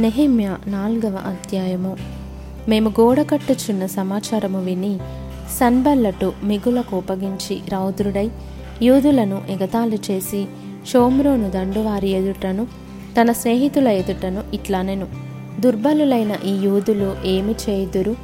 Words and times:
నెహిమ్య 0.00 0.56
నాలుగవ 0.66 1.16
అధ్యాయము. 1.26 1.96
మేము 2.68 2.88
గోడ 2.88 3.20
కట్టుచున్న 3.20 3.86
సమాచారము 3.86 4.64
విని 4.64 4.98
సన్బల్లటు 5.60 6.32
మిగుల 6.44 6.80
కోపగించి 6.80 7.60
రౌద్రుడై 7.68 8.30
యూదులను 8.82 9.42
ఎగతాళి 9.48 9.98
చేసి 10.10 10.46
షోమ్రోను 10.92 11.50
దండువారి 11.50 12.08
ఎదుటను 12.08 12.66
తన 13.20 13.32
స్నేహితుల 13.32 13.88
ఎదుటను 13.88 14.42
ఇట్లానెను. 14.54 15.06
దుర్బలులైన 15.60 16.36
ఈ 16.46 16.52
యూదులు 16.64 17.16
ఏమి 17.24 17.54
చేయుదురు? 17.70 18.16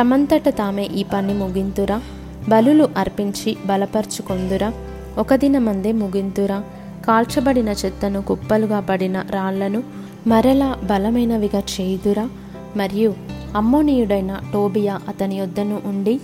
తమంతట 0.00 0.48
తామే 0.48 0.84
ఈ 0.84 1.02
పని 1.02 1.34
ముగింతురా? 1.34 2.02
బలులు 2.48 2.88
అర్పించి 2.96 3.56
బలపరుచుకొందురా? 3.66 4.72
ఒక 5.18 5.34
దినమందే 5.34 5.92
ముగింతురా? 5.92 6.62
కాల్చబడిన 7.06 7.68
చెత్తను 7.68 8.22
కుప్పలుగా 8.22 8.80
పడిన 8.80 9.24
రాళ్ళను 9.30 9.99
మరలా 10.26 10.76
బలమైనవిగా 10.84 11.62
చేయుదురా? 11.80 12.28
మరియు 12.76 13.14
అమ్మోనీయుడైన 13.56 14.40
టోబియా 14.52 15.00
అతని 15.08 15.38
యొద్దను 15.38 15.82
ఉండి 15.84 16.20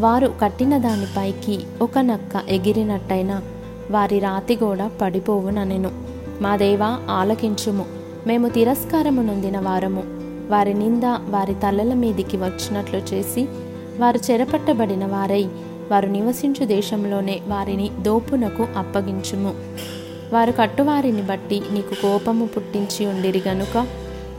వారు 0.00 0.32
కట్టిన 0.42 0.78
దానిపైకి 0.78 1.60
ఒక 1.82 1.98
నక్క 1.98 2.48
ఎగిరినట్టయినా 2.48 3.42
వారి 3.90 4.18
రాతి 4.18 4.58
గోడ 4.64 4.90
పడిపోవుననెను. 5.00 5.90
మా 6.40 6.56
దేవా 6.56 6.98
ఆలకించుము. 7.10 7.84
మేము 8.26 8.48
తిరస్కారము 8.48 9.22
నొందిన 9.22 9.58
వారము. 9.58 10.02
వారి 10.50 10.74
నింద 10.74 11.02
వారి 11.04 11.54
తలల 11.54 11.94
మీదికి 11.94 12.36
వచ్చినట్లు 12.36 13.14
చేసి 13.14 13.48
వారు 13.98 14.20
చెరపట్టబడిన 14.30 15.06
వారై 15.06 15.44
వారు 15.90 16.06
నివసించు 16.06 16.66
దేశంలోనే 16.66 17.40
వారిని 17.48 17.90
దోపునకు 18.02 18.66
అప్పగించుము. 18.76 19.54
వారు 20.32 20.52
కట్టువారిని 20.52 21.22
బట్టి 21.22 21.62
నీకు 21.72 22.02
కోపము 22.02 22.46
పుట్టించి 22.46 23.06
ఉండిరి 23.06 23.42
గనుక. 23.48 23.86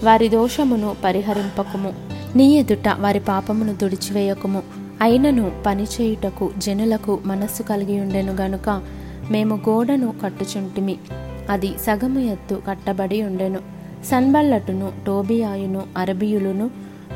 వారి 0.03 0.27
దోషమును 0.27 0.95
పరిహరింపకుము. 1.03 1.93
నీ 2.35 2.55
ఎదుట 2.55 2.87
వారి 2.99 3.19
పాపమును 3.19 3.75
తుడిచివేయకుము. 3.75 4.63
అయినను 5.01 5.51
పనిచేయుటకు 5.65 6.51
జనులకు 6.57 7.19
మనస్సు 7.25 7.63
కలిగి 7.63 7.99
ఉండెను 7.99 8.33
గనుక 8.33 8.81
మేము 9.31 9.55
గోడను 9.55 10.13
కట్టుచుంటిమి. 10.23 10.97
అది 11.49 11.67
సగము 11.67 12.19
ఎత్తు 12.19 12.61
కట్టబడి 12.67 13.23
ఉండెను. 13.23 13.59
సన్బల్లటును 14.05 14.91
టోబియాయును 15.07 15.81
అరబియులును 15.97 16.69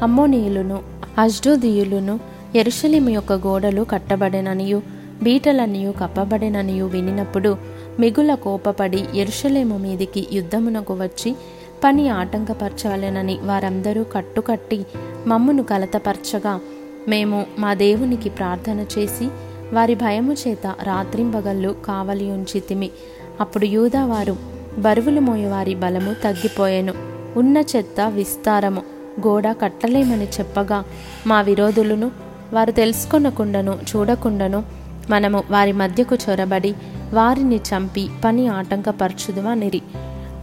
అమ్మోనీయులును 0.04 0.80
అజ్డోదియులును 1.18 2.20
ఎరుషలేము 2.56 3.10
యొక్క 3.10 3.34
గోడలు 3.34 3.82
కట్టబడెననియు 3.82 4.82
బీటలనియు 5.24 5.92
కప్పబడెననియు 5.92 6.86
వినినప్పుడు 6.86 7.58
మిగుల 8.00 8.36
కోపపడి 8.36 9.06
ఎరుషలేము 9.16 9.78
మీదికి 9.78 10.28
యుద్ధమునకు 10.34 10.94
వచ్చి 10.94 11.36
పని 11.84 12.10
ఆటంకపరచాలెనని 12.10 13.40
వారందరూ 13.44 14.04
కట్టుకట్టి 14.04 14.86
మమ్మును 15.28 15.64
కలతపరచగా 15.64 16.60
మేము 17.08 17.46
మా 17.60 17.74
దేవునికి 17.74 18.30
ప్రార్థన 18.30 18.86
చేసి 18.98 19.30
వారి 19.74 19.96
భయము 19.96 20.34
చేత 20.34 20.76
రాత్రింబగళ్ళు 20.84 21.76
కావలి 21.86 22.32
ఉంచితిమి. 22.32 22.90
అప్పుడు 23.42 23.66
యూదావారు 23.66 24.38
బరువులు 24.78 25.22
మోయవారి 25.22 25.76
బలము 25.76 26.14
తగ్గిపోయెను. 26.14 26.94
ఉన్న 27.38 27.58
చెత్త 27.58 28.02
విస్తారము. 28.02 28.82
గోడ 29.28 29.48
కట్టలేమని 29.62 30.26
చెప్పగా 30.26 30.84
మా 31.28 31.42
విరోధులను 31.42 32.12
వారు 32.54 32.72
తెలుసుకొనకుండాను 32.72 33.80
చూడకుండాను 33.96 34.64
మనము 35.10 35.44
వారి 35.52 35.72
మధ్యకు 35.72 36.16
చొరబడి 36.16 36.76
వారిని 37.14 37.56
చంపి 37.56 38.10
పని 38.26 38.48
ఆటంకపరచుదువనిరి. 38.48 39.82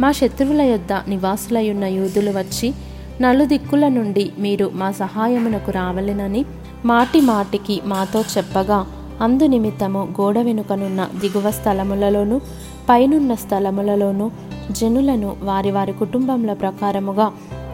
మా 0.00 0.12
శత్రువుల 0.12 0.62
యొద్ద 0.62 0.92
నివాసులయున్న 0.92 1.84
యూదులు 1.84 2.30
వచ్చి 2.30 2.74
నలుదిక్కుల 3.20 3.88
నుండి 3.88 4.32
మీరు 4.38 4.70
మా 4.74 4.90
సహాయమునకు 4.90 5.70
రావలెనని 5.70 6.44
మాటి 6.84 7.20
మాటికి 7.20 7.80
మాతో 7.84 8.20
చెప్పగా 8.20 8.86
అందు 9.20 9.46
నిమిత్తము 9.46 10.14
గోడ 10.20 10.38
వెనుకనున్న 10.38 11.08
దిగువ 11.20 11.50
స్థలములలోను 11.50 12.40
పైనున్న 12.88 13.34
స్థలములలోను 13.34 14.30
జనులను 14.70 15.36
వారి 15.42 15.70
వారి 15.70 15.92
కుటుంబముల 15.92 16.52
ప్రకారముగా 16.52 17.32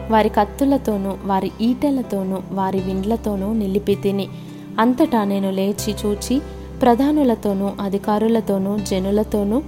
వారి 0.09 0.29
కత్తులతోనూ 0.29 1.13
వారి 1.25 1.51
ఈటెలతోనూ 1.61 2.39
వారి 2.51 2.79
విండ్లతోనూ 2.79 3.53
నిలిపి 3.53 3.95
తిని 3.95 4.27
అంతటా 4.79 5.23
నేను 5.23 5.51
లేచి 5.51 5.95
చూచి 6.05 6.41
ప్రధానులతోనూ 6.81 7.71
అధికారులతోనూ 7.81 8.77
జనులతోనూ 8.77 9.61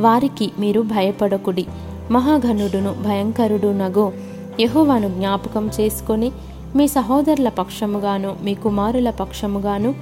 వారికి 0.00 0.50
మీరు 0.58 0.80
భయపడకుడి. 0.80 1.66
మహాఘనుడును 2.10 2.94
భయంకరుడునగో. 3.04 4.12
యహోవాను 4.60 5.08
జ్ఞాపకం 5.08 5.70
చేసుకొని 5.80 6.32
మీ 6.76 6.88
సహోదరుల 6.88 7.48
పక్షముగాను 7.48 8.36
మీ 8.42 8.54
కుమారుల 8.54 9.10
పక్షముగాను 9.10 9.94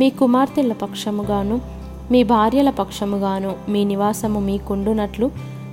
మీ 0.00 0.10
కుమార్తెల 0.10 0.72
పక్షముగాను 0.72 1.60
మీ 2.10 2.22
భార్యల 2.22 2.70
పక్షముగాను 2.70 3.54
మీ 3.68 3.84
నివాసము 3.84 4.40
మీకుండునట్లు 4.40 5.30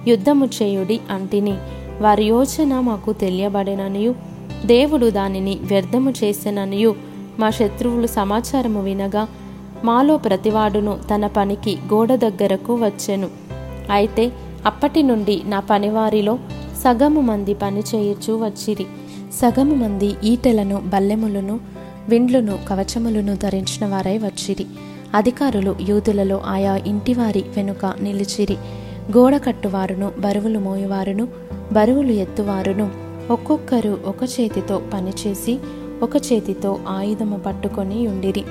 యుద్ధము 0.08 0.46
చేయుడి 0.46 1.00
అంటిని. 1.12 1.58
వారి 2.02 2.26
యోచన 2.26 2.80
మాకు 2.80 3.14
తెలియబడిననియు. 3.14 4.16
దేవుడు 4.66 5.10
దానిని 5.10 5.60
వ్యర్థము 5.62 6.14
చేసిననియు. 6.24 6.96
మా 7.40 7.50
శత్రువులు 7.50 8.08
సమాచారము 8.08 8.82
వినగా 8.82 9.28
మాలో 9.84 10.18
ప్రతివాడును 10.18 11.00
తన 11.16 11.28
పనికి 11.28 11.78
గోడ 11.94 12.16
దగ్గరకు 12.16 12.76
వచ్చెను. 12.76 13.30
అయితే 13.92 14.32
అప్పటి 14.66 15.04
నుండి 15.04 15.42
నా 15.46 15.60
పనివారిలో 15.60 16.40
సగము 16.78 17.22
మంది 17.22 17.54
పని 17.54 17.84
చేయొచ్చు 17.96 18.34
వచ్చిరి. 18.34 18.86
సగము 19.34 19.76
మంది 19.76 20.16
ఈటెలను 20.24 20.82
బల్లెములను 20.86 21.60
విండ్లును 22.10 22.60
కవచములను 22.70 23.36
ధరించిన 23.36 23.86
వారై 23.86 24.18
వచ్చిరి. 24.18 24.66
అధికారులు 25.14 25.76
యూదులలో 25.82 26.42
ఆయా 26.46 26.76
ఇంటివారి 26.76 27.44
వెనుక 27.58 27.94
నిలిచిరి. 28.02 28.58
గోడ 29.18 29.38
కట్టువారును 29.38 30.12
బరువులు 30.20 30.60
మోయువారును 30.60 31.28
బరువులు 31.74 32.12
ఎత్తువారును 32.12 32.92
ఒక్కొక్కరు 33.32 33.98
ఒక 34.06 34.24
చేతితో 34.24 34.82
పనిచేసి 34.94 35.60
ఒక 36.02 36.16
చేతితో 36.16 36.80
ఆయుధము 36.88 37.38
పట్టుకొని 37.38 38.08
ఉండిరి. 38.08 38.44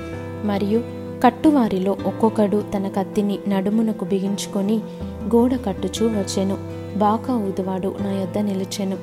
మరియు 0.45 1.00
కట్టువారిలో 1.23 1.97
ఒక్కొక్కడు 2.05 2.63
తన 2.77 2.87
కత్తిని 2.87 3.39
నడుమునకు 3.47 4.05
బిగించుకొని 4.05 4.77
గోడ 5.35 5.55
కట్టుచూ 5.65 6.07
వచ్చెను. 6.07 6.57
బాకా 6.97 7.35
ఊదువాడు 7.35 7.95
నా 8.01 8.11
యొద్ద 8.11 8.37
నిలిచెను. 8.37 8.97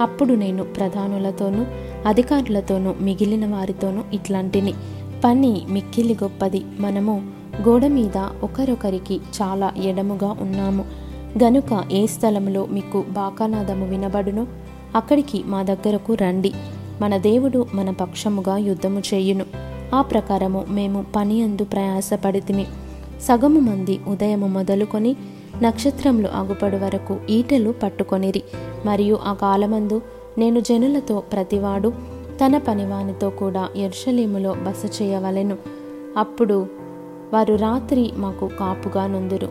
అప్పుడు 0.00 0.34
నేను 0.34 0.64
ప్రధానులతోనూ 0.64 1.64
అధికారులతోనూ 2.06 2.94
మిగిలిన 3.00 3.46
వారితోనూ 3.46 4.02
ఇట్లాంటిని. 4.12 4.74
పని 5.24 5.66
మిక్కిలి 5.68 6.18
గొప్పది. 6.22 6.64
మనము 6.80 7.22
గోడ 7.68 7.86
మీద 7.86 8.16
ఒకరొకరికి 8.42 9.20
చాలా 9.42 9.72
ఎడముగా 9.82 10.36
ఉన్నాము. 10.40 10.84
గనుక 11.44 11.84
ఏ 11.92 12.06
స్థలంలో 12.06 12.66
మీకు 12.66 13.04
బాకానాదము 13.10 13.86
వినబడునో 13.86 14.46
అక్కడికి 14.94 15.44
మా 15.46 15.62
దగ్గరకు 15.62 16.14
రండి. 16.14 16.52
మన 17.00 17.16
దేవుడు 17.16 17.66
మన 17.74 17.90
పక్షముగా 17.90 18.56
యుద్ధము 18.56 19.02
చేయును. 19.14 19.73
ఆ 19.94 20.02
ప్రకారము 20.02 20.64
మేము 20.68 21.04
పని 21.16 21.42
అందు 21.42 21.64
ప్రయాసపడితిమి. 21.64 22.66
సగము 23.22 23.60
మంది 23.60 24.00
ఉదయము 24.08 24.46
మొదలుకొని 24.46 25.16
నక్షత్రములు 25.62 26.28
అగుపడు 26.28 26.76
వరకు 26.76 27.16
ఈటెలు 27.30 27.74
పట్టుకొనిరి. 27.82 28.42
మరియు 28.86 29.18
ఆ 29.26 29.32
కాలమందు 29.32 30.02
నేను 30.38 30.60
జనులతో 30.60 31.20
ప్రతివాడు 31.20 31.92
తన 32.44 32.58
పనివానితో 32.58 33.30
కూడా 33.30 33.68
ఎర్షలీములో 33.76 34.52
బస 34.52 35.02
చేయవలెను. 35.02 35.56
అప్పుడు 36.16 36.66
వారు 37.32 37.54
రాత్రి 37.54 38.12
మాకు 38.16 38.46
కాపుగా 38.46 39.06
నుందురు. 39.06 39.48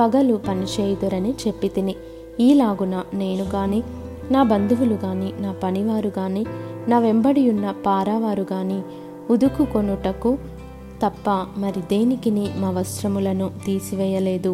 పగలు 0.00 0.40
పనిచేయుదురని 0.48 1.34
చెప్పి 1.46 1.68
తిని 1.68 1.94
ఈలాగున 2.40 3.02
నేను 3.14 3.44
గాని 3.44 3.82
నా 4.30 4.42
బంధువులు 4.42 4.98
గాని 5.04 5.32
నా 5.40 5.54
పనివారు 5.62 6.12
గాని 6.18 6.44
నా 6.88 6.98
వెంబడి 6.98 7.50
ఉన్న 7.50 7.74
పారావారు 7.86 8.46
గాని 8.52 8.80
ఉదుకుకొనుటకు 9.30 10.38
తప్ప 11.02 11.30
మరి 11.56 11.80
దేనికిని 11.80 12.52
మా 12.56 12.70
వస్త్రములను 12.70 13.50
తీసివేయలేదు. 13.64 14.52